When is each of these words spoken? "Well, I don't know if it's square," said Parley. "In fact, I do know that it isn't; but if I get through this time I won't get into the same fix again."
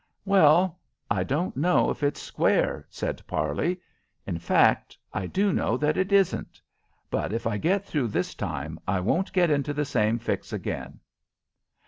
"Well, 0.25 0.79
I 1.11 1.21
don't 1.23 1.55
know 1.55 1.91
if 1.91 2.01
it's 2.01 2.19
square," 2.19 2.87
said 2.89 3.21
Parley. 3.27 3.79
"In 4.25 4.39
fact, 4.39 4.97
I 5.13 5.27
do 5.27 5.53
know 5.53 5.77
that 5.77 5.95
it 5.95 6.11
isn't; 6.11 6.59
but 7.11 7.31
if 7.31 7.45
I 7.45 7.57
get 7.57 7.85
through 7.85 8.07
this 8.07 8.33
time 8.33 8.79
I 8.87 8.99
won't 8.99 9.31
get 9.31 9.51
into 9.51 9.75
the 9.75 9.85
same 9.85 10.17
fix 10.17 10.51
again." 10.51 10.99